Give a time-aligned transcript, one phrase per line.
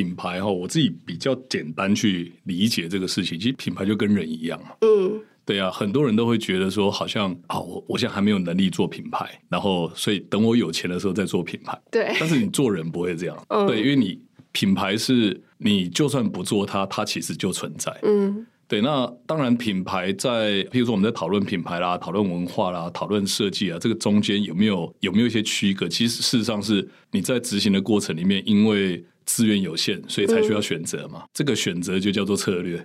[0.00, 3.38] 品牌哈，我自己比较简单去理解这个事情。
[3.38, 4.70] 其实品牌就跟人一样嘛。
[4.80, 11.78] 嗯，对啊，很多人都会觉得说，好像啊，我我现在还没有能力做品牌，然后所以等我有钱的时候再做品牌。
[11.90, 13.36] 对，但是你做人不会这样。
[13.48, 14.18] 嗯，对，因为你
[14.52, 17.94] 品牌是你就算不做它，它其实就存在。
[18.02, 18.46] 嗯。
[18.66, 25.88] 对，那当然，品牌在，譬如说我们在讨论品牌啦、讨论文化啦、讨论设计啊，这个中间有没有有没有一些区隔？
[25.88, 31.20] 其实事实上是你在执行的过程里面，因为资源有限，所以才需要选择嘛。
[31.22, 32.82] 嗯、这个选择就叫做策略。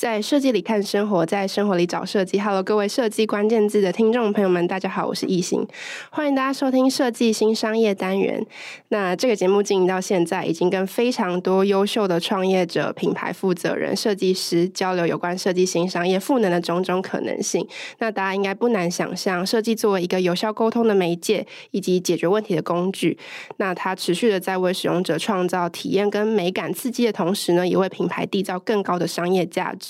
[0.00, 2.40] 在设计里看生活，在生活里找设计。
[2.40, 5.66] Hello，各位设计关键字的听众朋友们，大家好，我是易行，
[6.10, 8.42] 欢迎大家收听设计新商业单元。
[8.88, 17.68] 那这个节目经营到现在，已经跟非常多优秀的创业者、品牌负责人、设计师交流有关设计新商业赋能的种种可能性。
[17.98, 23.18] 那大家应该不难想象，设计作为一个有效沟通的媒介以及解决问题的工具，
[23.58, 29.89] 那它持续的在为使用者创造体验跟美感刺激的同时呢，也为品牌缔造更高的商业价值。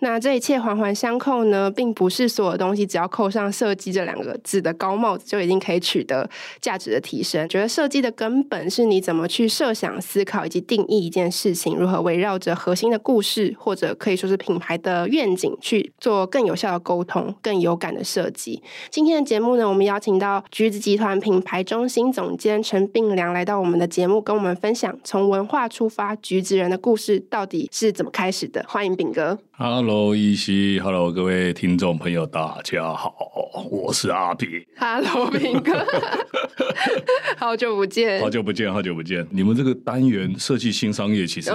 [0.00, 6.28] 那这一切环环相扣呢，并不是所有东西只要扣上设计这两个字的高帽子，就已经可以取得
[6.60, 7.48] 价值的提升。
[7.48, 18.62] 觉得设计的根本是你怎么去设想、思考以及定义一件事情，如何围绕着核心的故事，或者可以说是品牌的愿景去做更有效的沟通、更有感的设计。
[18.90, 28.64] 今天的节目呢，我们邀请到橘子集团品牌中心总监陈秉良来到我们的节目，跟我们分享从文化出发，橘子人的故事到底是怎么开始的。
[28.68, 29.35] 欢迎炳哥。
[29.52, 33.14] Hello，依稀，Hello，各位听众朋友，大家好，
[33.70, 34.48] 我是阿秉。
[34.76, 35.72] Hello，秉哥，
[37.38, 39.26] 好久不见，好久不见，好久不见。
[39.30, 41.50] 你们这个单元设计新商业，其实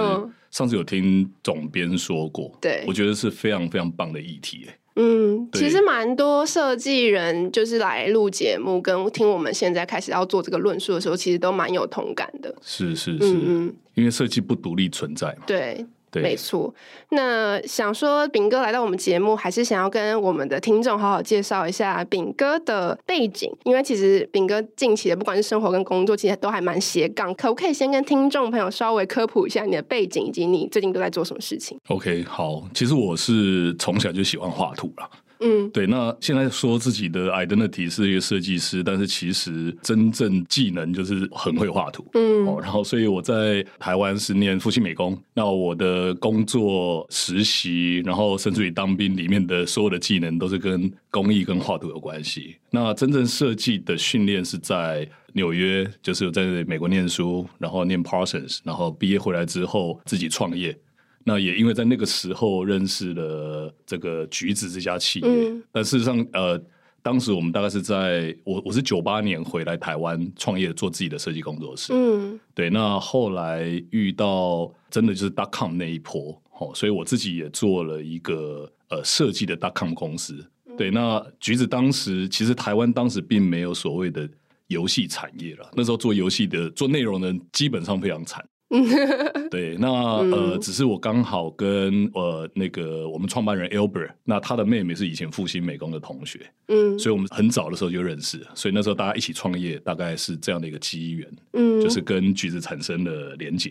[0.50, 4.66] 上次有听总编说过，对、嗯，我觉得是非常非常棒的议题。
[4.96, 12.54] 嗯，其实蛮多设计人就是来录节目，跟听我们现在开始要做这个论述的时候，其实都蛮有同感的。
[12.60, 15.44] 是是是，嗯，因为设计不独立存在嘛。
[15.46, 15.86] 对。
[16.12, 16.72] 对没错，
[17.08, 35.10] 那想说炳哥来到我们节目，还是想要跟我们的听众好好介绍一下炳哥的背景，因为其实炳哥近期的不管是生活跟工作，其实都还蛮斜杠，可不可以先跟听众朋友稍微科普一下你的背景，以及你最近都在做什么事情？OK，好，其实我是从小就喜欢画图了。
[35.42, 35.86] 嗯，对。
[35.86, 42.06] 那现在说自己的 identity 是一个设计师，但是其实真正技能就是很会画图。
[42.14, 45.20] 嗯，哦，然后所以我在台湾是念复兴美工。
[45.34, 52.56] 那我的工作、实习，然后甚至于当兵里面的所有的技能，都是跟工艺跟画图有关系。
[52.70, 60.76] 那真正设计的训练是在纽约，就是在美国念书，然后念 Parsons，然后毕业回来之后自己创业。
[61.24, 66.60] 那也因为在那个时候认识了这个橘子这家企业，嗯、但事实上，呃，
[67.02, 71.92] 当时我们大概是在我我是九八年回来台湾创业，做自己的设计工作室。
[71.92, 72.70] 嗯，对。
[72.70, 80.34] 那后来遇到真的就是 dot com 那一波，哦，所以我自己也做了一个呃设计的 dot com 公司。
[80.66, 80.90] 嗯、对。
[80.90, 84.28] 那橘子当时其实台湾当时并没有所谓的
[84.68, 88.44] 游戏产业了，那时候做游戏的做内容的基本上非常惨。
[89.50, 103.70] 对，那呃，只是我刚好跟呃那个我们创办人 Albert，那他的妹妹是以前复兴美工的同学，嗯，所以我们很早的时候就认识，所以那时候大家一起创业，大概是这样的一个机缘，嗯，就是跟橘子产生了连结。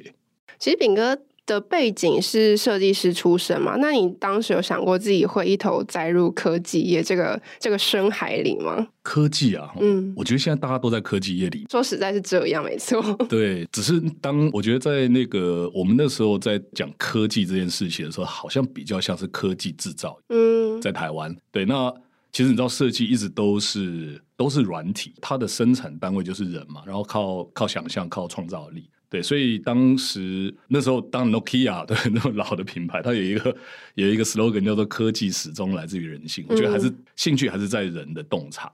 [0.59, 1.17] 其实饼哥
[1.51, 3.75] 的背景是设计师出身嘛？
[3.77, 8.87] 那你当时有想过自己会一头栽入科技业这个这个深海里吗？
[9.03, 11.65] 科技啊，嗯，我觉得现在大家都在科技业里。
[11.69, 13.01] 说实在是这样，没错。
[13.27, 20.17] 对，只是当我觉得在那个我们那时候在讲科技这件事情的时候，好像比较像是科技制造。
[20.29, 21.93] 嗯，在台湾，对，那
[22.31, 28.87] 其实你知道，设计一直都是都是软体，它的生产单位就是人嘛，然后靠靠想象，靠创造力。
[29.11, 33.53] 对，所以当时那时候，当 Nokia 对 那么老的品牌，它有一个
[33.95, 36.45] 有一个 slogan 叫做“科技始终来自于人性”。
[36.47, 38.71] 我觉得还是、嗯、兴趣还是在人的洞察。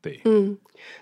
[0.00, 0.56] 对，嗯，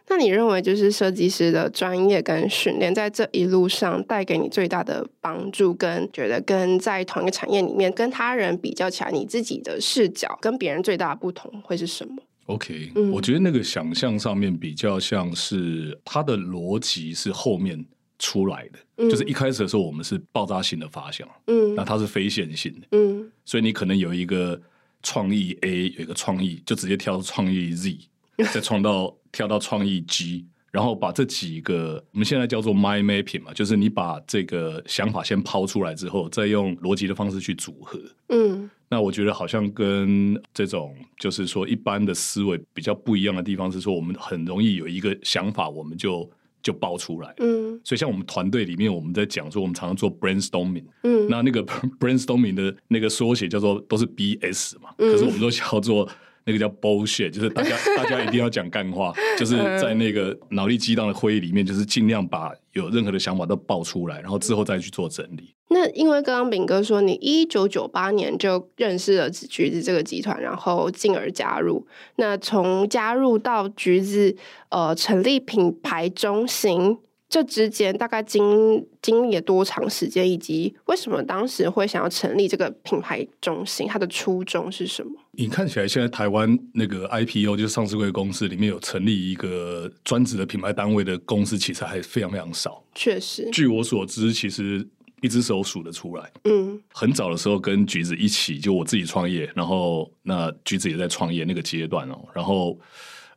[0.09, 17.85] 那你认为就是设计师的专业跟训练，在这一路上带给你最大的帮助，跟觉得跟在同一个产业里面跟他人比较起来，你自己的视角跟别人最大的不同会是什么？OK，、嗯、我觉得那个想象上面比较像是它的逻辑是后面。
[18.19, 24.61] 出来的、嗯、就是一开始的时候，我们是爆炸性的发想，嗯，那它是非线性的，嗯，所以你可能有一个
[25.03, 27.99] 创意 A，有一个创意就直接跳到创意 Z，
[28.53, 38.01] 再创到跳到创意 G，然后把这几个我们现在叫做 mind mapping 嘛，就是你把这个想法先抛出来之后，再用逻辑的方式去组合。
[38.31, 46.29] 嗯，那我觉得好像跟这种就是说一般的思维比较不一样的地方是说，我们很容易有一个想法，我们就
[46.63, 47.35] 就爆出来。
[47.39, 50.85] 嗯，所以像我们团队里面，我们在讲说，我们常常做 brainstorming。
[51.03, 51.65] 嗯，那那个
[52.01, 56.09] brainstorming 的那个缩写叫做都是 BS 嘛，可是我们都叫做。
[56.49, 65.55] 那个叫 bullshit，就是大家 大家一定要讲干话，就是在那个脑力激荡的会议里面，就是尽量把有任何的想法都爆出来，然后之后再去做整理。
[65.69, 71.87] 那因为刚刚炳哥说，你一九九八年就认识了橘子这个集团，然后进而加入。
[72.17, 74.35] 那从加入到橘子
[74.71, 76.97] 呃成立品牌中心。
[77.29, 83.87] 这之间大概经经历了多长时间，以及为什么当时会想要成立这个品牌中心？
[83.87, 85.13] 它的初衷是什么？
[85.33, 92.83] 你看起来现在台湾那个 IPO 就是上市柜公司里面有成立一个专职的品牌单位的公司，其实还非常非常少。
[92.95, 94.89] 确实，据我所知，其实
[95.21, 96.33] 一只手数得出来。
[96.45, 102.79] 嗯，很早的时候跟橘子一起，就我自己创业，然后那橘子也在创业那个阶段哦，然后。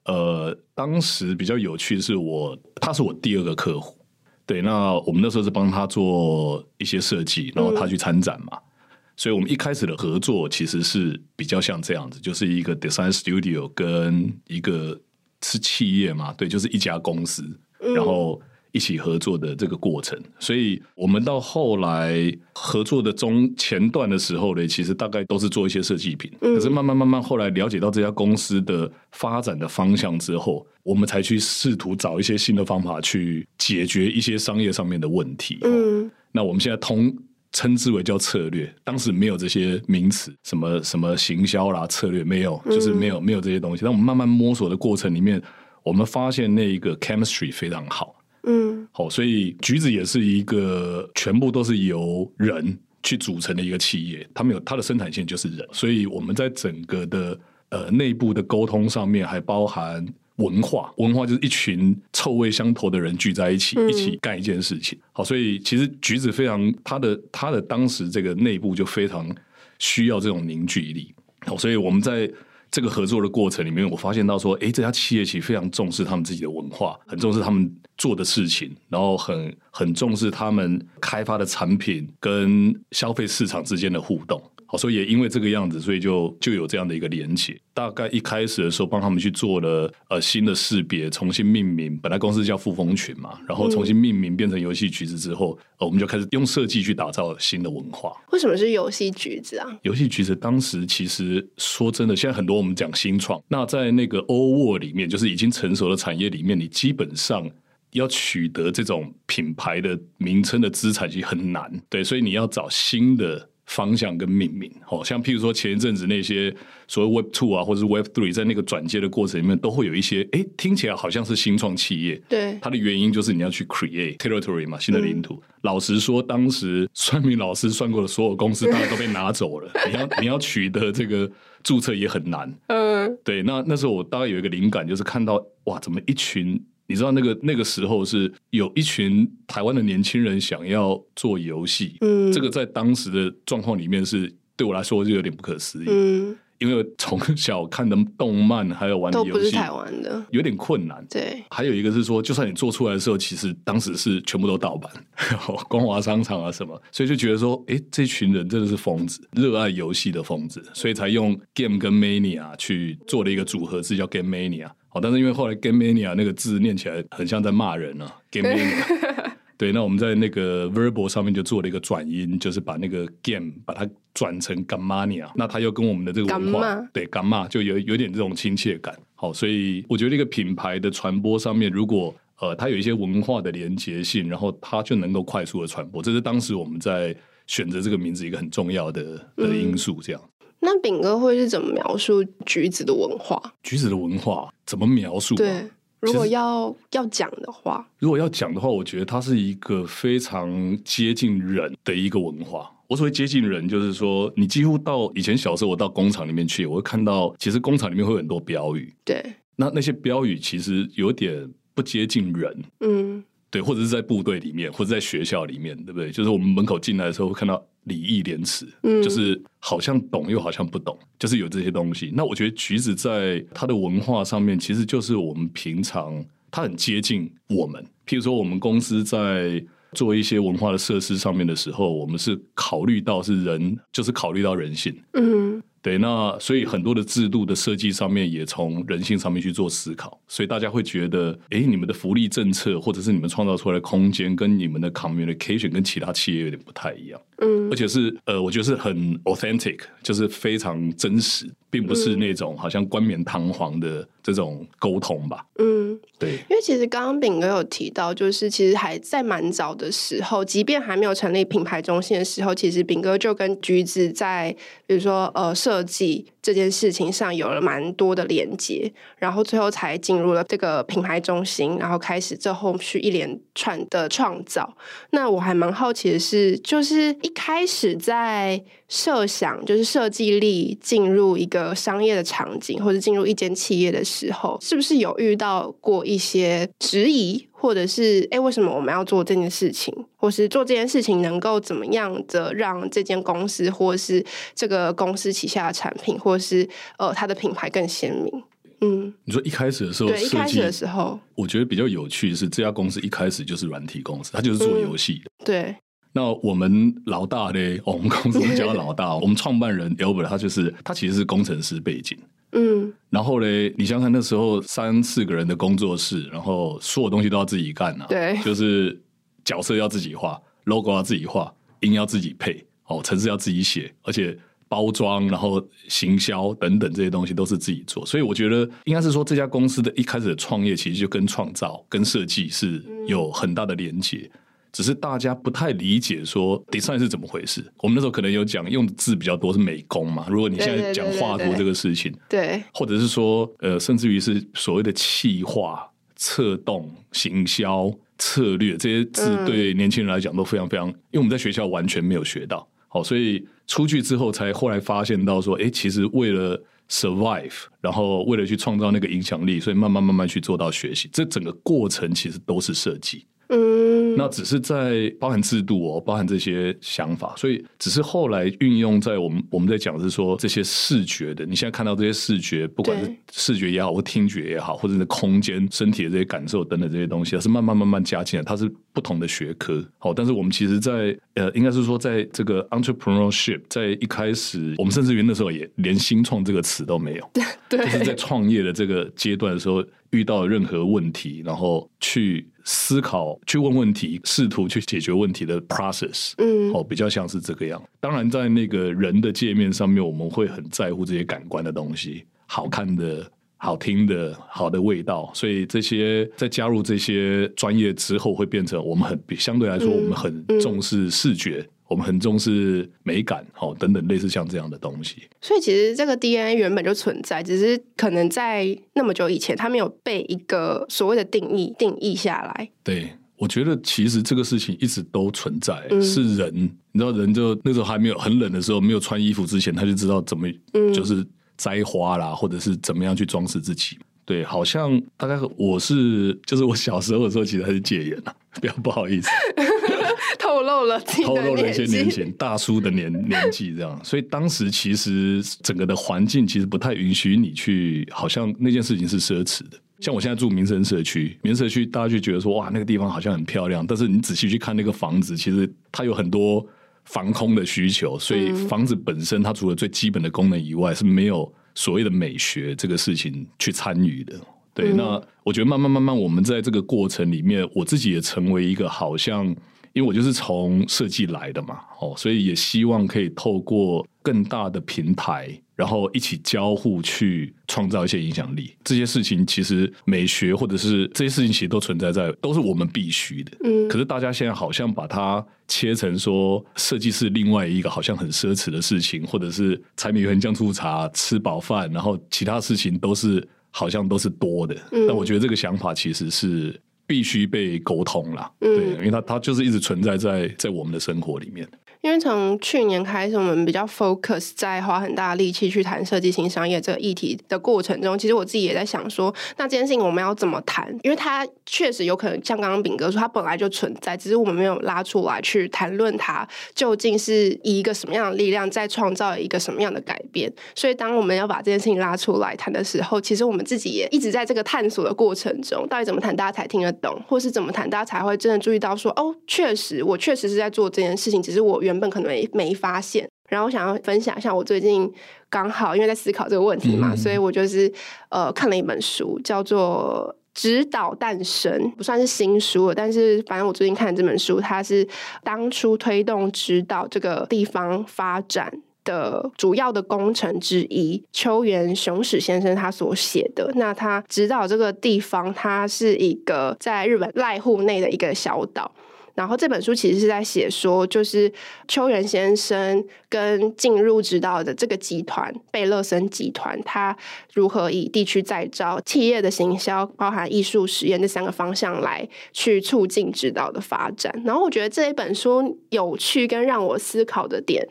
[0.05, 4.03] 呃，当时比较有趣的是我，他是我第二个客户，
[4.45, 14.99] 对，那我们那时候是帮他做一些设计，然后他去参展嘛，嗯、所以我们一开始的合作其实是比较像这样子，就是一个 design studio 跟一个
[15.43, 17.43] 是企业嘛，对，就是一家公司，
[17.79, 18.41] 嗯、然后。
[18.71, 26.31] 一起合作的这个过程，所以我们到后来合作的中前段的时候呢，其实大概都是做一些设计品。
[26.39, 35.59] 可是慢慢慢慢后来了解到这家公司的发展的方向之后，我们才去试图找一些新的方法去解决一些商业上面的问题。
[35.63, 37.13] 嗯，那我们现在通
[37.51, 43.83] 称之为叫策略，当时没有这些名词，什么什么行销啦策略没有，就是没有没有这些东西。
[43.83, 45.41] 但我们慢慢摸索的过程里面，
[45.83, 48.15] 我们发现那一个 chemistry 非常好。
[48.43, 57.39] 嗯，好，所以橘子也是一个全部都是由人去组成的一个企业，他们有它的生产线就是人，所以我们在整个的
[57.69, 60.05] 呃内部的沟通上面还包含
[60.37, 64.97] 文化，文化就是一群臭味相投的人聚在一起，一起干一件事情。
[65.11, 69.29] 好，所以其实橘子非常它的它的当时这个内部就非常
[69.77, 71.13] 需要这种凝聚力。
[71.45, 72.31] 好，所以我们在。
[72.71, 84.41] 这个合作的过程里面，我发现到说，诶，这家企业其实非常重视他们自己的文化，很重视他们做的事情，然后很很重视他们开发的产品跟消费市场之间的互动。
[84.71, 87.59] 好，所以也因为这个样子，所以就就有这样的一个连接。
[87.73, 91.97] 大概一开始的时候，帮他们去做了呃新的识别，重新命名。
[91.97, 98.13] 本来公司叫富丰群嘛，然后重新命名变成游戏橘子之后，呃，我们就开始用设计去打造新的文化。
[98.31, 99.67] 为什么是游戏橘子啊？
[99.81, 107.45] 游戏橘子当时其实说真的，现在很多我们讲新创，那在那个 world 里面，就是已经成熟的产业里面，你基本上
[107.91, 111.69] 要取得这种品牌的名称的资产其实很难。
[111.89, 113.49] 对，所以你要找新的。
[113.71, 116.53] 方向跟命名，好像譬如说前一阵子那些
[116.89, 122.21] 所谓 Web Two 啊，或者是 Web Three，在那个转接的过程里面，都会有一些，哎，听起来好像是新创企业。
[122.27, 125.35] 对，它的原因就是你要去 create territory 嘛，新的领土。
[125.35, 129.71] 嗯、老实说，当时算命老师算过的所有公司，大概都被拿走了。
[129.87, 131.31] 你要你要取得这个
[131.63, 132.53] 注册也很难。
[132.67, 133.41] 嗯，对。
[133.43, 136.61] 那那时候我大概有一个灵感，就是看到哇，怎么一群。
[136.91, 151.43] 你知道那个那个时候是有一群台湾的年轻人想要做游戏，嗯，这个在当时的状况里面是对我来说就有点不可思议，嗯，因为从小看的动漫还有玩的游戏都不是台湾的，有点困难，对。
[151.49, 154.91] 还有一个是说，就算你做出来的时候，其实当时是全部都盗版，
[155.67, 164.69] 光华商场啊什么，所以就觉得说，哎，这群人真的是疯子，热爱游戏的疯子，所以才用 game 跟 mania 去做了一个组合字，叫 game mania。
[164.93, 169.30] 好，但是因为后来 Game Mania 那个字念起来很像在骂人啊，Game Mania。
[169.61, 178.97] 对，那我们在那个 Verbal 上面就做了一个转音，就是把那个 Game 把它转成 Gamania，那它又跟我们的这个文化对 Gamma 就有有点这种亲切感。
[179.13, 187.15] 好，所以我觉得一个品牌的传播上面，如果呃它有一些文化的连结性，然后它就能够快速的传播，这是当时我们在
[187.45, 189.03] 选择这个名字一个很重要的
[189.35, 190.19] 的因素，这样。
[190.23, 190.27] 嗯
[190.63, 193.41] 那炳哥会是怎么描述橘子的文化？
[193.63, 195.33] 橘子的文化怎么描述？
[195.33, 195.67] 对，
[196.01, 202.71] 如果要要讲的话，如果要讲的话，我觉得它是一个非常接近人的一个文化。
[202.87, 208.93] 我所谓接近人，就是说，你几乎到以前小时候，我到工厂里面去，我会看到，其实工厂里面会有很多标语。
[209.05, 209.23] 对，
[209.55, 212.63] 那那些标语其实有点不接近人。
[212.81, 213.23] 嗯。
[213.49, 216.09] 对，或者是在部队里面，或者在学校里面，对不对？
[216.09, 222.11] 就是我们门口进来的时候，会看到礼义廉耻，嗯，就是好像懂又好像不懂，就是有这些东西。
[222.13, 227.83] 那我觉得橘子在它的文化上面，其实就是我们平常它很接近我们。
[228.05, 234.95] 譬如说，我们公司在做一些文化的设施上面的时候，我们是考虑到是人，就是考虑到人性。
[235.13, 235.61] 嗯。
[235.83, 264.55] 对，那所以很多的制度的设计上面也从人性上面去做思考，所以大家会觉得，哎，你们的福利政策或者是你们创造出来的空间，跟你们的 communication 跟其他企业有点不太一样，嗯，而且是呃，我觉得是很 authentic，就是非常真实，并不是那种好像冠冕堂皇的这种沟通吧，嗯，对，因为其实刚刚炳哥有提到，就是其实还在蛮早的时候，即便还没有成立品牌中心的时候，其实炳哥就跟橘子在
[264.85, 274.77] 比如说呃设计这件事情上有了蛮多的连接，然后最后才进入了这个品牌中心，然后开始这后续一连串的创造。
[275.09, 287.47] 那我还蛮好奇的是，就是一开始在设想，就是设计力进入一个商业的场景，或者进入一间企业的时候，是不是有遇到过一些质疑？
[287.51, 289.93] 或者是哎，为什么我们要做这件事情？
[290.15, 298.43] 或是做这件事情能够怎么样的让这间公司，或是这个公司旗下的产品，或是呃它的品牌更鲜明？
[298.83, 305.29] 嗯，你说一开始的时候，对，一开始的时候，我觉得比较有趣的是这家公司一开始就是软体公司，它就是做游戏的。
[305.37, 305.75] 嗯、对，
[306.13, 307.79] 那我们老大呢？
[307.85, 312.17] 我们公司叫老大，我们创办人 Albert 他就是他其实是工程师背景。
[312.53, 319.01] 嗯，然后嘞，你想想看，那时候三四个人的工作室，然后所有东西都要自己干啊，对，就是
[319.45, 324.37] 角色要自己画，logo 要自己画，音要自己配，哦，程式要自己写，而且
[324.67, 328.05] 包装，然后行销等等这些东西都是自己做。
[328.05, 334.29] 所以我觉得应该是说，这家公司的一开始的创业，其实就跟创造、跟设计是有很大的连接。
[334.71, 337.61] 只是大家不太理解说 design 是怎么回事。
[337.79, 340.25] 我们那时候可能有讲用的字比较多是美工嘛。
[340.29, 345.85] 如果你现在讲画图这个事情，对，或者是说呃，甚至于是所谓的企划、
[346.15, 352.67] 策动、行销、策略这些字，对年轻人来讲都非常非常，因为我们在学校完全没有学到。
[352.87, 361.09] 好，所以出去之后才后来发现到说，哎，其实为了 survive，然后为了去创造那个影响力，所以慢慢慢慢去做到学习。
[361.11, 363.25] 这整个过程其实都是设计。
[363.53, 379.83] 嗯，那只是在包含制度哦，包含这些想法，所以只是后来运用在我们我们在讲的是说这些视觉的，你现在看到这些视觉，不管是视觉也好，或听觉也好，或者是空间、身体的这些感受等等这些东西，它是慢慢慢慢加进来，它是不同的学科。
[379.97, 387.31] 好，但是我们其实在，在呃，应该是说，在这个 entrepreneurship，在一开始，我们甚至于那时候也连新创这个词都没有，
[387.67, 392.47] 对，就是在创业的这个阶段的时候，遇到任何问题，然后去。
[392.63, 397.81] 思考、去问问题、试图去解决问题的 process，嗯，哦，比较像是这个样。
[397.99, 405.31] 当然，在那个人的界面上面，我们会很在乎这些感官的东西，好看的、好听的、好的味道。
[405.33, 411.67] 所以这些在加入这些专业之后，会变成我们很相对来说，我们很重视视觉。
[411.91, 415.23] 我们很重视美感，好，等等类似像这样的东西。
[415.41, 422.69] 所以其实这个 DNA 原本就存在，只是可能在那么久以前，它没有被一个所谓的定义定义下来。
[422.81, 426.53] 对，我觉得其实这个事情一直都存在，嗯、是人，
[426.93, 430.47] 你知道，人就那时候还没有很冷的时候，没有穿衣服之前，他就知道怎么
[430.93, 433.97] 就是摘花啦，嗯、或者是怎么样去装饰自己。
[434.25, 439.29] 对，好像大概我是就是我小时候的时候，其实还是戒严啊， 不要不好意思。
[440.39, 449.77] 透露了， 透露了一些年前大叔的年年纪，这样，所以当时其实整个的环境其实不太允许你去，好像那件事情是奢侈的。
[449.99, 456.65] 像我现在住民生社区，民生社区大家就觉得说，哇，那个地方好像很漂亮，但是你仔细去看那个房子，其实它有很多
[457.05, 464.39] 防空的需求，所以房子本身它除了最基本的功能以外，是没有所谓的美学这个事情去参与的。
[464.73, 469.55] 对，那我觉得慢慢慢慢，我们在这个过程里面，我自己也成为一个好像。
[469.93, 478.73] 因为我就是从设计来的嘛，哦，所以也希望可以透过更大的平台，然后一起交互去创造一些影响力。
[478.83, 483.51] 这些事情其实美学或者是这些事情其实都存在在，都是我们必须的。
[483.63, 483.89] 嗯。
[483.89, 494.73] 可是大家现在好像把它切成说，设计是另外一个好像很奢侈的事情，或者是柴米油盐酱醋茶吃饱饭，然后其他事情都是好像都是多的。
[494.93, 495.05] 嗯。
[495.07, 496.79] 但我觉得这个想法其实是。
[497.11, 501.67] 必须被沟通了，对，因为它它就是一直存在在在我们的生活里面。
[502.01, 510.91] 因为从去年开始，我们比较 focus 在花很大力气去谈设计新商业这个议题的过程中，其实我自己也在想说，那这件事情我们要怎么谈？
[511.03, 520.51] 因为它确实有可能像刚刚炳哥说，它本来就存在，只是我们没有拉出来去谈论它究竟是以一个什么样的力量在创造一个什么样的改变。
[520.73, 535.11] 所以，当我们要把这件事情拉出来谈的时候，其实我们自己也一直在这个探索的过程中，到底怎么谈大家才听得懂，或是怎么谈大家才会真的注意到说，哦，确实，我确实是在做这件事情，只是我原本可能没没发现，然后我想要分享一下，我最近
[535.49, 537.91] 刚好因为在思考这个问题嘛，嗯、所以我就是
[538.29, 545.07] 呃看了一本书，叫做《指导诞生》，不算是新书了，但是反正我最近看这本书，它是
[545.43, 548.71] 当初推动指导这个地方发展
[549.03, 553.71] 的主要的工程之一，秋元雄史先生他所写的。
[553.75, 558.91] 那他指导这个地方，它是一个在日本濑户内的一个小岛。
[559.35, 561.51] 然后这本书其实是在写说，就是
[561.87, 567.15] 秋元先生跟进入指导的这个集团贝勒森集团，他
[567.53, 574.33] 如何以地区再造、企业的行销、包含艺术实验这三个方向来去促进指导的发展。
[574.45, 577.87] 然后我觉得这一本书有趣跟让我思考的点。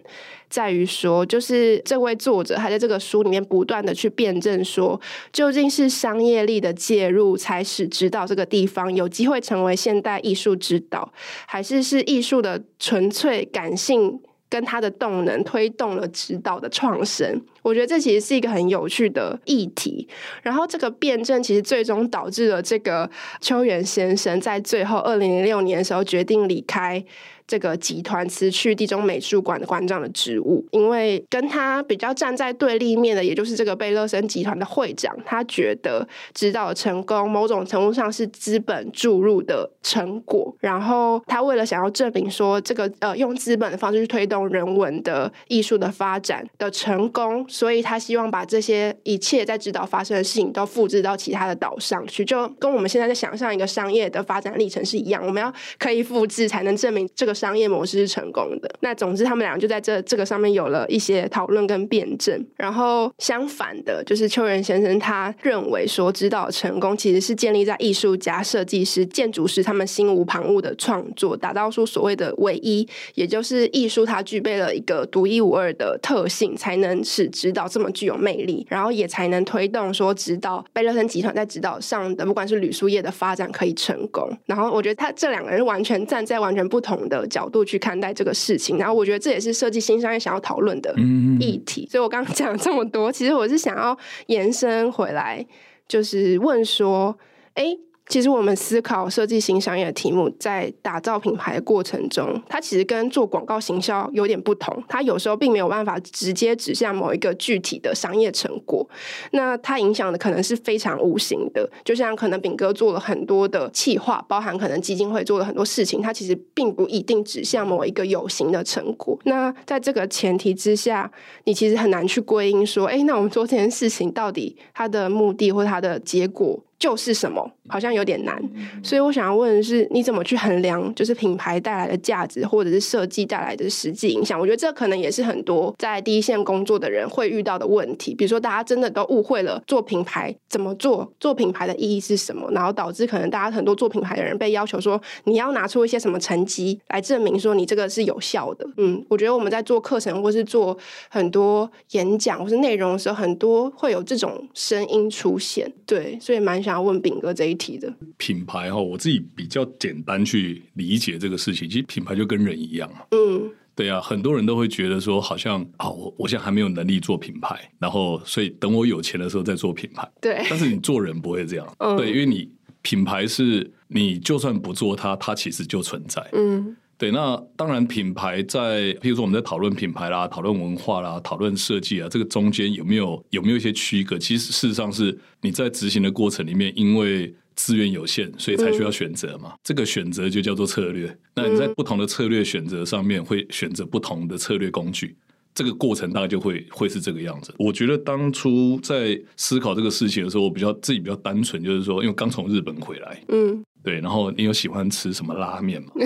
[0.51, 5.01] 在于说，就是这位作者还在这个书里面不断的去辩证说，
[5.33, 11.13] 究竟是商业力的介入才使指导这个地方有机会成为现代艺术指导，
[11.47, 17.41] 还是是艺术的纯粹感性跟它的动能推动了指导的创生？
[17.63, 20.09] 我觉得这其实是一个很有趣的议题。
[20.43, 23.09] 然后这个辩证其实最终导致了这个
[23.41, 27.05] 秋元先生在最后二零零六年的时候决定离开。
[27.51, 40.55] 这个集团辞去地中美术馆的馆长的职务，因为跟他比较站在对立面的，也就是这个贝勒森集团的会长，他觉得指导成功某种程度上是资本注入的成果。
[40.61, 57.35] 然后他为了想要证明说这个呃用资本的方式去推动人文的艺术的发展的成功，所以他希望把这些一切在指导发生的事情都复制到其他的岛上去，就跟我们现在在想象一个商业的发展历程是一样，我们要可以复制才能证明这个。
[57.41, 62.47] 商业模式是成功的，那总之他们两个就在这这个上面有了一些讨论跟辩证。
[62.55, 84.31] 然后相反的，就是秋元先生他认为说，指导成功其实是建立在艺术家、设计师、建筑师他们心无旁骛的创作，打造出所谓的唯一，也就是艺术它具备了一个独一无二的特性，才能使指导这么具有魅力，然后也才能推动说指导贝勒森集团在指导上的不管是旅宿业的发展可以成功。
[84.45, 87.27] 然后我觉得他这两个人完全站在完全不同的。
[87.31, 90.95] 角度去看待这个事情，然后我觉得这也是设计新商业想要讨论的
[91.39, 91.89] 议题。
[91.91, 95.47] 所以我刚刚讲了这么多，其实我是想要延伸回来，
[95.89, 97.17] 就是问说，
[97.55, 97.79] 哎。
[98.11, 104.83] 其实我们思考设计新商业的题目，在打造品牌的过程中，它其实跟做广告行销有点不同。
[104.89, 108.85] 它有时候并没有办法直接指向某一个具体的商业成果，
[109.31, 111.71] 那它影响的可能是非常无形的。
[111.85, 119.17] 就像可能炳哥做了很多的企划，包含可能基金会做了很多事情，它其实并不一定指向某一个有形的成果。
[119.23, 121.09] 那在这个前提之下，
[121.45, 127.49] 你其实很难去归因说，哎，那我们做这件事情到底它的目的或它的结果就是什么？
[127.69, 128.43] 好像有点难，
[128.83, 134.41] 所以我想要问的是，你怎么去衡量就是品牌带来的价值，或者是设计带来的实际影响？
[134.41, 138.13] 我觉得这可能也是很多在第一线工作的人会遇到的问题。
[138.13, 148.67] 比如说，大家真的都误会了做品牌怎么做，做品牌的意义是什么，然后导致可能大家很多做品牌的人被要求说，你要拿出一些什么成绩来证明说你这个是有效的。
[148.79, 150.77] 嗯，我觉得我们在做课程或是做
[151.09, 155.73] 很多演讲或是内容的时候，很多会有这种声音出现。
[155.87, 156.70] 对，所以蛮想。
[156.71, 161.69] 想要问炳哥这一题的品牌哈，我自己比较简单去理解这个事情。
[161.69, 170.09] 其实品牌就跟人一样，嗯，对啊，很多人都会觉得说，好像啊，我我现在还没有能力做品牌，然后所以等我有钱的时候再做品牌。
[170.21, 172.49] 对，但是你做人不会这样，嗯，对，因为你
[172.83, 176.77] 品牌是你就算不做它，它其实就存在，嗯。
[177.01, 184.19] 对，那当然，品牌在，譬如说我们在讨论品牌啦、讨论文化啦、讨论设计啊，这个中间有没有有没有一些区隔？
[184.19, 189.53] 其实事实上是你在执行的过程里面，因为资源有限，所以才需要选择嘛。
[189.55, 191.17] 嗯、这个选择就叫做策略。
[191.35, 195.17] 那你在不同的策略选择上面，会选择不同的策略工具，
[195.55, 197.55] 这个过程大概就会会是这个样子。
[197.59, 205.93] 我觉得当初在思考这个事情的时候，我比较自己比较单纯，就是说，因为刚从日本回来，嗯，对，然后你有喜欢吃什么拉面吗？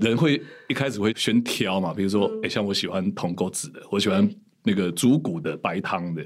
[0.00, 4.28] 人会一开始会先挑嘛，比如说，哎、欸，像我喜欢豚骨子的，我喜欢
[4.62, 6.24] 那个猪骨的白汤的，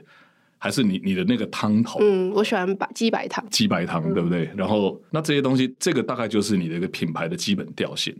[0.58, 1.98] 还是你你的那个汤头？
[2.00, 4.50] 嗯，我喜欢白鸡白汤，鸡白汤对不对？
[4.56, 8.14] 然后那这些东西，这个大概就是你的一个品牌的基本调性。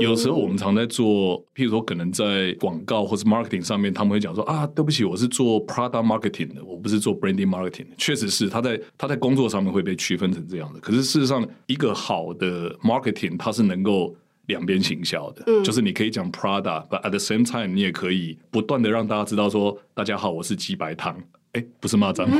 [0.00, 7.86] 有时候我们常在做，譬如说可能在广告或是 marketing 上面，他们会讲说啊，对不起，我是做 product marketing 的，我不是做 branding marketing。
[7.96, 10.80] 确实是他在他在工作上面会被区分成这样的。
[10.80, 14.12] 可是事实上，一个好的 marketing 它是能够
[14.46, 21.16] 两边行销的，嗯、就是你可以讲 product，but at the same time 你也可以不断的让大家知道说，大家好，我是鸡白汤，
[21.52, 22.38] 哎，不是骂脏话，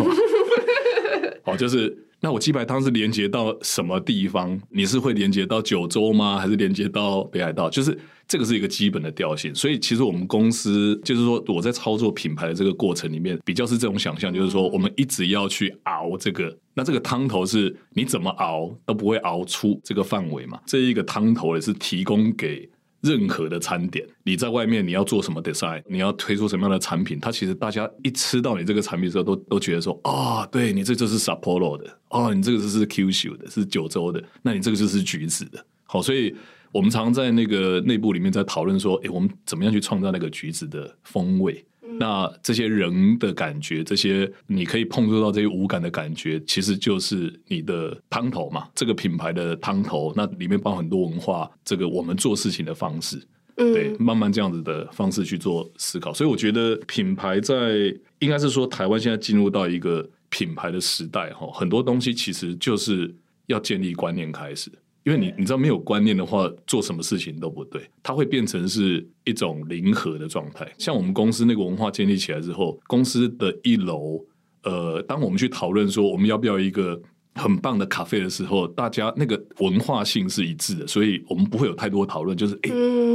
[1.45, 2.03] 好， 就是。
[2.19, 4.59] 那我鸡白汤是连接到什么地方？
[4.71, 6.39] 你是会连接到九州吗？
[6.39, 7.69] 还是连接到北海道？
[7.69, 9.55] 就是这个是一个基本的调性。
[9.55, 16.57] 所以其实我们公司就是说，我在操作品牌的这个过程里面，比较是这种想象，就是说我们一直要去熬这个。
[16.77, 20.61] 那这个汤头是你怎么熬都不会熬出这个范围嘛？
[20.65, 22.71] 这一个汤头也是提供给。
[23.03, 30.11] 任何的餐点，你在外面你要做什么 design，你要推出什么样的产品，它其实大家一吃到你这个产品的时候，都都觉得说，啊、
[30.41, 36.35] 哦，对你这就是 Sapporo 的，哦，你这个就是 Kyushu 的，是九州的，那你这个就是橘子的，好，所以
[36.73, 41.65] 我们常常在那个内部里面在讨论说，诶，我们怎么样去创造那个橘子的风味。
[41.99, 48.69] 那这些人的感觉，这些你可以碰触到这些五感的感觉，其实就是你的汤头嘛。
[48.75, 53.21] 这个品牌的汤头，那里面包含很多文化，这个我们做事情的方式，
[53.57, 56.13] 对，慢慢这样子的方式去做思考。
[56.13, 63.15] 所以我觉得品牌在应该是说，台湾现在进入到一个品牌的时代哈，很多东西其实就是
[63.47, 64.71] 要建立观念开始。
[65.07, 70.69] 因为你你知道没有观念的话，做什么事情都不对，它会变成是一种零和的状态。
[70.79, 74.19] 像我们公司那个文化建立起来之后，公司的一楼，
[74.65, 77.01] 呃，当我们去讨论说我们要不要一个
[77.35, 82.71] 很棒的咖啡的时候，大家那个文化性是一致的，所以我们不会有太多讨论，就是哎，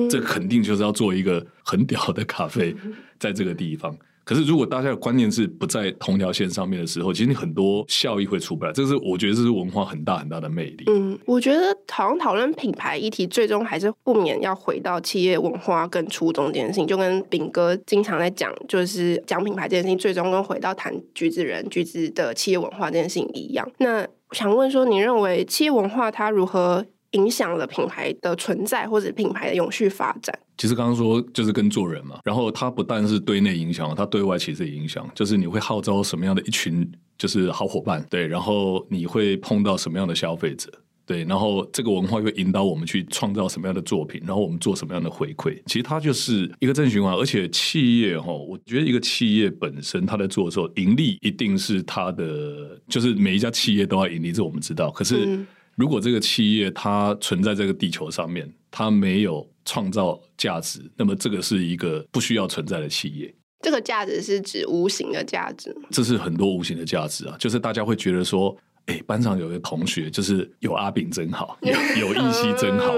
[0.09, 2.73] 这肯定就是要做一个很屌的咖啡，
[3.19, 3.93] 在这个地方。
[4.31, 8.71] 可是，如果大家的观念是不在同条线上面的时候，其实你很多效益会出不来。
[8.71, 10.85] 这是我觉得这是文化很大很大的魅力。
[10.87, 11.59] 嗯，我觉得
[11.91, 16.87] 好像讨论品牌议题，最终还是不免要回到企业文化跟初衷这件事情。
[16.87, 23.69] 就跟炳哥经常在讲，就是讲品牌这件事情，最终跟回到谈橘子人、橘子的企业文化这件事情一样。
[23.79, 30.37] 那想问说，你认为企业文化它如何影响了品牌的存在，或者品牌的永续发展？
[30.57, 40.71] 其实刚刚说就是跟做人嘛，然后它不但是对内影响，它对外其实也影响，就是你会号召什么样的一群就是好伙伴，对，然后你会碰到什么样的消费者，
[41.03, 47.13] 对，然后这个文化会引导我们去创造什么样的作品，然后我们做什么样的回馈，其实它就是一个正循环。
[47.15, 54.91] 而且企业哈，我觉得一个企业本身它在做的时候，盈利一定是它的，就是每一家企业都要盈利，这我们知道。
[54.91, 55.43] 可是
[55.75, 59.49] 如果这个企业它存在这个地球上面，它没有。
[59.63, 63.31] 创造价值，那么这个是一个不需要存在的企业。
[63.61, 65.87] 这个价值是指无形的价值吗？
[65.91, 68.57] 这是很多无形的价值啊，就是大家会觉得说。
[68.87, 72.93] 哎，班上有个同学，就是有阿炳真好， 有有义熙真好。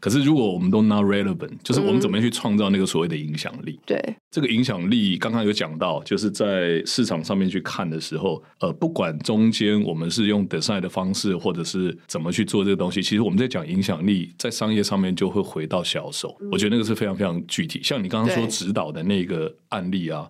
[0.00, 3.78] 可是如果我们都 not relevant，就是我们怎么样去创造那个所谓的影响力？
[3.84, 16.36] 对，这个影响力刚刚有讲到，就是在市场上面去看的时候，呃，不管中间我们是用 design 的方式，或者是怎么去做这个东西，其实我们在讲影响力，在商业上面就会回到销售。
[16.50, 17.80] 我觉得那个是非常非常具体。
[17.82, 20.28] 像你刚刚说指导的那个案例啊。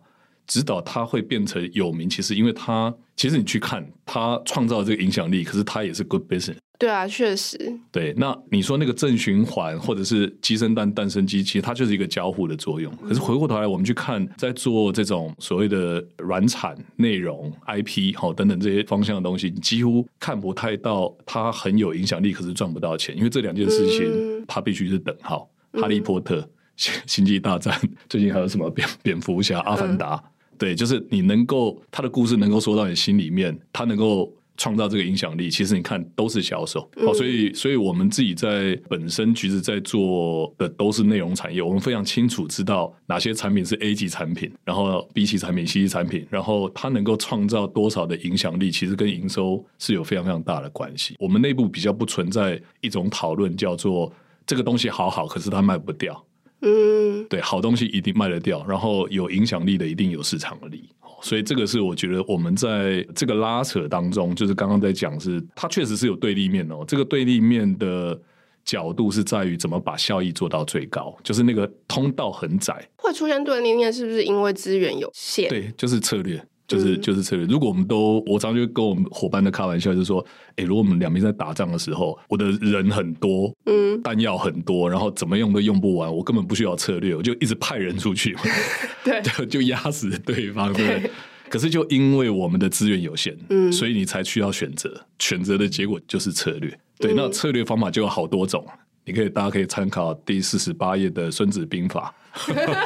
[0.48, 6.56] 指导他会变成有名，其实因为他其实你去看他创造这个影响力，可是他也是 good business。
[6.78, 7.58] 对啊，确实。
[7.90, 12.94] 对，那你说那个正循环或者是鸡生蛋，蛋生鸡，其实它就是一个交互的作用。
[12.98, 25.50] 可是回过头来，我们去看在做这种所谓的软产内容 IP 好等等这些方向的东西，你几乎看不太到它很有影响力，可是赚不到钱，因为这两件事情它必须是等号。
[25.72, 27.76] 嗯、哈利波特、星际大战，
[28.08, 30.14] 最近还有什么蝙蝙蝠侠、阿凡达？
[30.14, 35.48] 嗯对，就是你能够他的故事能够说到你心里面，他能够创造这个影响力。
[35.48, 51.14] 其实你看都是销售，好、嗯，所以所以我们自己在本身其实在做的都是内容产业，我们非常清楚知道哪些产品是 A 级产品，然后 B 级产品、C 级产品，然后它能够创造多少的影响力，其实跟营收是有非常非常大的关系。
[51.20, 54.12] 我们内部比较不存在一种讨论，叫做
[54.44, 56.20] 这个东西好好，可是它卖不掉。
[56.60, 60.88] 嗯，对，好东西一定卖得掉，然后有影响力的一定有市场力，
[61.22, 66.84] 所以这个是我觉得我们在这个拉扯当中，就是刚刚在讲是，它确实是有对立面哦。
[66.86, 68.20] 这个对立面的
[68.64, 75.48] 角度是在于怎么把效益做到最高，就是那个通道很窄，会出现对立面，是不是因为资源有限？
[75.48, 76.44] 对，就是策略。
[76.68, 77.46] 就是就是策略。
[77.46, 80.24] 如果我们都，我常常就跟我们伙伴的开玩笑，就是说，
[80.56, 88.36] 哎，如果我们两边在打仗的时候，我的人很多，嗯，弹药很多，然后怎么用都用不完，我根本不需要策略，我就一直派人出去，
[89.02, 91.10] 对，就就压死对方，对不对？
[91.48, 96.78] 可是就因为我们的资源有限，嗯，所以你才需要选择，选择的结果就是策略。
[96.98, 98.62] 对，那策略方法就有好多种。
[99.06, 102.14] 你可以大家可以参考第四十八页的《孙子兵法》。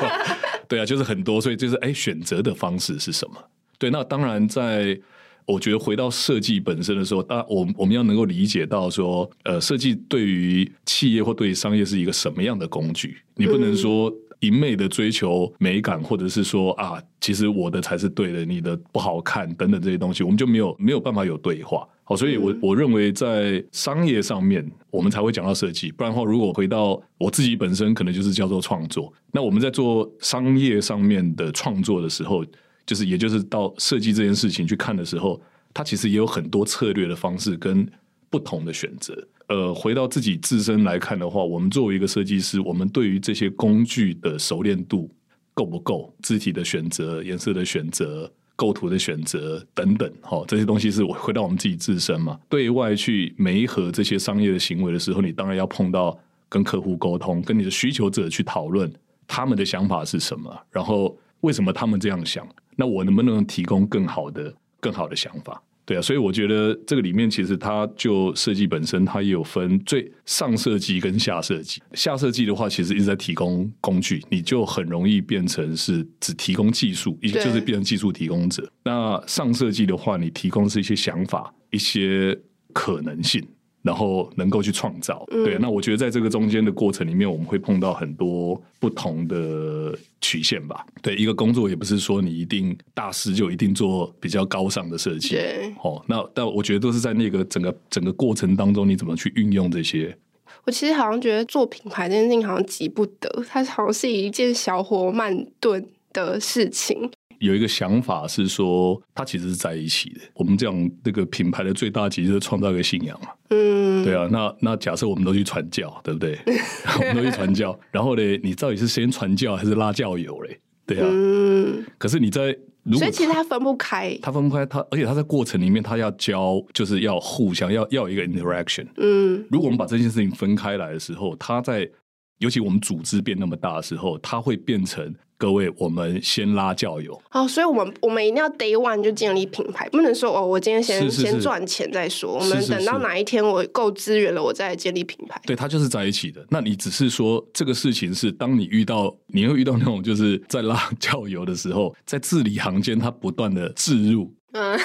[0.68, 3.34] 对啊，就是很多，所以就是哎，选择的方式是什么？
[3.82, 4.98] 对，那当然在。
[5.44, 13.16] 我觉得回到设计本身的时候，大我我们要能够理解到说，呃，设计对于企业或对于商业是一个什么样的工具？
[13.34, 21.86] 你不能说一昧的追求美感，或者是说啊，其实我的才是对的，你的不好看等等这些东西，我们就没有没有办法有对话。
[22.04, 25.90] 好，所以我我认为在商业上面，我们才会讲到设计。
[25.90, 29.12] 不然的话，如果回到我自己本身，可能就是叫做创作。
[29.32, 32.46] 那我们在做商业上面的创作的时候。
[32.86, 35.40] 就是，也就是到设计这件事情去看的时候，
[35.72, 37.86] 它其实也有很多策略的方式跟
[38.28, 39.16] 不同的选择。
[39.48, 45.10] 呃，回到自己自身来看的话，我们作为一个设计师，我们对于这些工具的熟练度
[45.52, 46.14] 够不够？
[46.22, 52.38] 字体的选择、颜色的选择、构图的选择等等，哈，这些东西是我回到我们自己自身嘛。
[52.48, 56.18] 对外去媒合这些商业的行为的时候，你当然要碰到
[56.48, 58.90] 跟客户沟通，跟你的需求者去讨论
[59.26, 62.44] 他们的想法是什么，然后为什么他们这样想。
[62.74, 65.62] 那我能不能提供更好的、更好的想法？
[65.84, 71.82] 对啊，所以我觉得这个里面其实它就设计本身，它也有分最上设计跟下设计。
[71.92, 78.70] 下设计的话，其实一直在提供工具，你就很容易变成是只提供技术，也就是变成技术提供者。
[78.84, 82.38] 那上设计的话，你提供是一些想法、一些
[82.72, 83.44] 可能性。
[83.82, 90.86] 然后能够去创造，对，那我觉得在这个中间的过程里面，我们会碰到很多不同的曲线吧。
[91.02, 100.16] 对，一个工作也不是说你一定大师就一定做比较高尚的设计，对，哦，那但我觉得都是在那个整个整个过程当中，你怎么去运用这些？
[100.64, 107.10] 我其实好像觉得做品牌这件事情好像急不得，它好像是一件小火慢炖的事情。
[107.42, 110.20] 有一个想法是说，它其实是在一起的。
[110.34, 113.28] 我们讲这个品牌的最大极就是创造一个信仰嘛。
[113.50, 114.28] 嗯，对啊。
[114.30, 116.38] 那那假设我们都去传教，对不对？
[117.00, 120.60] 我们都去传教，然后呢，你到底是先传教还是拉教友嘞？
[120.86, 121.08] 对啊。
[121.10, 121.84] 嗯。
[121.98, 122.56] 可是你在，
[122.92, 124.16] 所以其实它分不开。
[124.22, 128.86] 它分不开，它而且它在过程里面，它要教，就是要互相要要有一个 interaction。
[128.98, 129.44] 嗯。
[129.50, 131.90] 如果我们把这件事情分开来的时候，它在
[132.38, 135.12] 尤其我们组织变那么大的时候，它会变成。
[135.42, 137.20] 各位，我们先拉教友。
[137.28, 142.34] 好，所以我们我们一定要 day one 就建立品牌，不能说哦，我今天先先赚钱再说。
[142.34, 145.42] 我们等到哪一天我够资源了，我再来建立品牌。
[145.44, 146.46] 对，它就是在一起的。
[146.48, 154.32] 那你只是说这个事情是，当你遇到你会遇到那种就是在拉教友的时候，在字里行间，它不断的置入。
[154.52, 154.78] 嗯，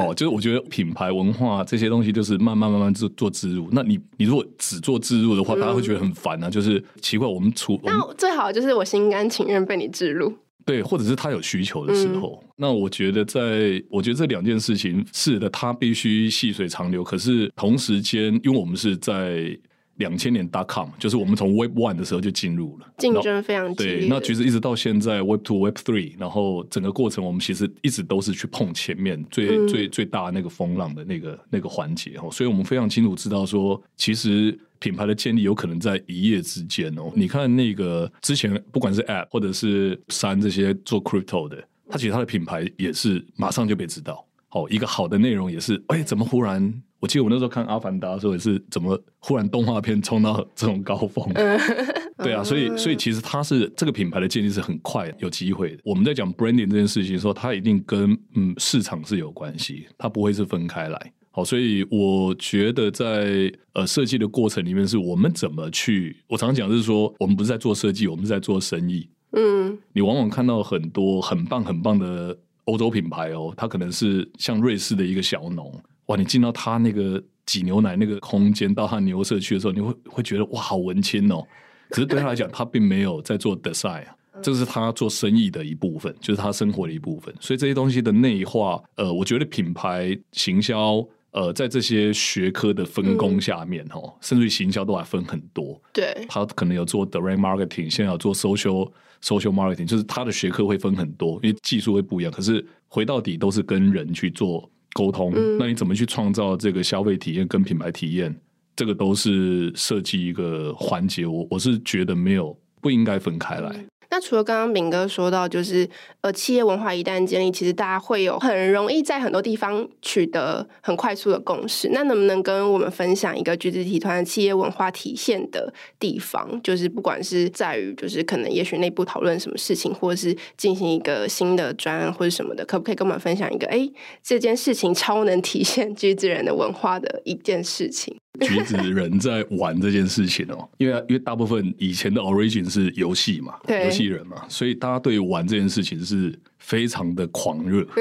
[0.00, 3.68] 好，就是我觉得品牌文化这些东西，就是慢慢慢慢做做植入。
[3.72, 6.48] 那你你如果只做植入的话，大家会觉得很烦啊。
[6.50, 10.32] 就是奇怪，我们出那最好就是我心甘情愿被你植入，
[10.64, 12.42] 对，或者是他有需求的时候。
[12.42, 17.04] 嗯、那我觉得在，在我觉得这两件事情是的，他必须细水长流。
[17.04, 19.58] 可是同时间，因为我们是在。
[20.00, 23.98] 两千年 dot com 就是我们从 Web One 的时候就进入了，竞争非常激烈。
[24.00, 37.12] 对，那其实一直到现在 Web Two、Web Three，然后整个过程我们其实一直都是去碰前面最、嗯、最最大的那个风浪的那个那个环节哦，所以我们非常清楚知道说，其实品牌的建立有可能在一夜之间哦。
[37.14, 44.26] 你看那个之前不管是 App 或者是三这些做 Crypto 的，它其实它的品牌也是马上就被知道。
[44.52, 46.82] 哦，一个好的内容也是，哎，怎么忽然？
[47.00, 51.26] 我记得我那时候看《阿凡达》的时候也是，怎么忽然动画片冲到这种高峰？
[52.22, 55.78] 对啊，所以所以其实它是这个品牌的建立是很快有机会的。
[55.82, 61.12] 我们在讲 branding 这件事情的时候，它一定跟嗯市场是有关系，它不会是分开来。
[61.30, 66.14] 好，所以我觉得在呃设计的过程里面，是我们怎么去？
[66.28, 69.08] 我常常讲就是说，我们不是在做设计，我们是在做生意。
[69.32, 75.72] 嗯，你往往看到很多很棒很棒的欧洲品牌哦，它可能是像瑞士的一个小农。
[76.10, 76.16] 哇！
[76.16, 81.46] 你进到他那个挤牛奶那个空间，到他牛舍去的时候，你会会觉得哇，好文青哦。
[81.88, 84.04] 可是对他来讲，他并没有在做 design，
[84.42, 87.32] 这是他做生意的一部分，就是他生活的一部分。
[87.40, 95.80] 所以这些东西的内化，呃，我觉得品牌行销，呃，在这些学科的分工下面，哦、嗯，甚至于行销都还分很多。
[95.92, 98.90] 对，他可能有做 direct marketing，现在有做 social
[99.22, 102.32] social marketing，就是他的学科会分很多，因为技术会不一样。
[102.32, 104.68] 可是回到底都是跟人去做。
[104.92, 108.34] 沟通，那你怎么去创造这个消费体验跟品牌体验？
[108.76, 111.26] 这个都是设计一个环节。
[111.26, 113.84] 我我是觉得没有不应该分开来。
[114.10, 115.88] 那除了刚刚敏哥说到，就是
[116.20, 121.88] 呃，企业文化一旦建立，其实大家会有很容易在很多地方取得很快速的共识。
[121.92, 126.60] 那能不能跟我们分享一个橘子集团企业文化体现的地方？
[126.62, 133.66] 就是不管是在于，就是可能也许内部讨论什么事情，或者是进行一个新的专案或者什么的，可不可以跟我们分享一个？
[133.68, 133.88] 哎，
[134.22, 138.16] 这件事情超能体现橘子人的文化的一件事情。
[138.40, 147.86] 橘子人在玩这件事情哦， 因为因为大部分以前的 origin 是游戏嘛，游戏人嘛，所以大家对于玩这件事情是非常的狂热。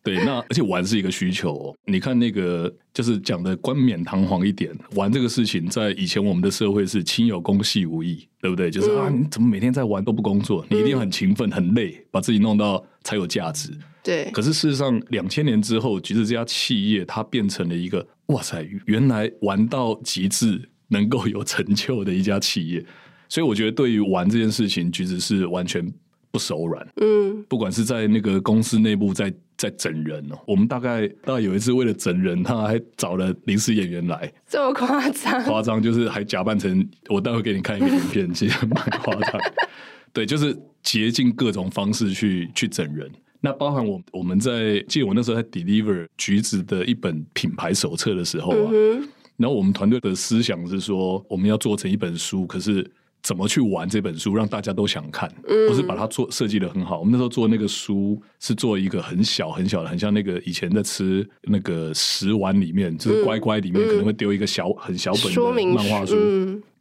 [0.00, 1.76] 对，那而且玩是一个需求哦。
[1.84, 8.70] 你看那个，就是讲的冠冕堂皇一点，玩这个事情，在以前我们的社会是亲有功，戏无益，对不对？
[8.70, 10.64] 就是、嗯、啊，你怎么每天在玩都不工作？
[10.70, 13.70] 你一定很勤奋、很累，把自己弄到才有价值。
[14.02, 14.30] 对。
[14.30, 22.84] 可是事实上，两千年之后，橘子这家企业它变成了一个，哇塞，原来玩到极致能够有成就的一家企业。
[23.28, 25.86] 所以我觉得，对于玩这件事情，橘子是完全
[26.30, 26.86] 不手软。
[27.00, 27.42] 嗯。
[27.48, 35.42] 不管是在那个公司内部，在在整人哦，我们大概大概有一次为了整人，他还找了临时演员来，这么夸张？
[35.44, 39.40] 夸张就是还假扮成我，待会给你看一个影片，其实蛮夸张。
[40.12, 43.10] 对，就是竭尽各种方式去去整人。
[43.40, 52.88] 那包含我我们在记得我那时候在 deliver 橘子的一本品牌手册的时候啊，嗯、然后我们团队的思想是说，我们要做成一本书，可是。
[53.20, 55.28] 怎么去玩这本书，让大家都想看，
[55.68, 57.00] 不是把它做设计的很好。
[57.00, 66.14] 我们那时候做那个书是做一个很小很小的，很像那个以前在吃那个食玩里面，就是乖乖里面可能会丢一个小很小本的漫画书。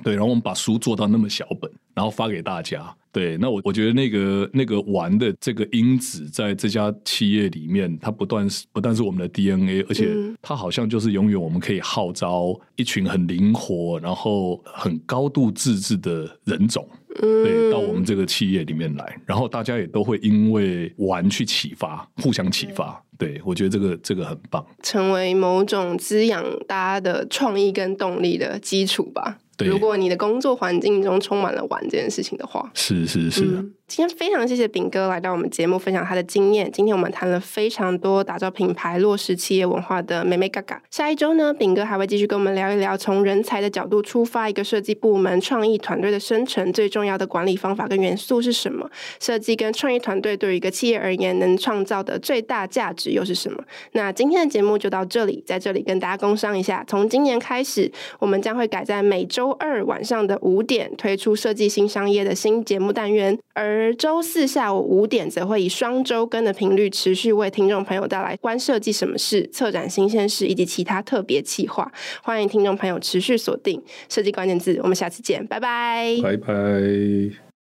[0.03, 2.95] 对，然后我们把书做到那么小本，然后发给大家。
[3.11, 16.87] 对，那我我觉得那个那个玩的这个因子，在这家企业里面，它不断是不但是我们的 DNA，而且它好像就是永远我们可以号召一群很灵活，然后很高度自治的人种，
[17.19, 23.03] 对，到我们这个企业里面来，然后大家也都会因为玩去启发，互相启发。
[23.17, 29.39] 对，我觉得这个这个很棒，成为某种滋养大家的创意跟动力的基础吧。
[29.57, 33.43] 对，如果你的工作环境中充满了玩这件事情的话，是是是。
[33.43, 36.69] 嗯今天非常谢谢炳哥来到我们节目分享他的经验。
[36.69, 40.83] 今天我们谈了非常多打造品牌、落实企业文化的美眉嘎嘎。
[40.91, 48.89] 下一周呢，炳哥还会继续跟我们聊一聊从人才的角度出发，一个设计部门创意团队的生成最重要的管理方法跟元素是什么？
[49.21, 53.63] 设计跟创意团队对于一个企业而言能创造的最大价值又是什么？
[53.93, 71.91] 那今天的节目就到这里，在这里跟大家工商一下，从今年开始，我们将会改在每周二晚上的五点推出设计新商业的新节目单元，而而周四下午五点，则会以双周更的频率持续为听众朋友带来关设计什么事、策展新鲜事以及其他特别企划。
[72.23, 77.46] 欢迎听众朋友持续锁定设计关键字，我们下次见，拜拜，拜拜。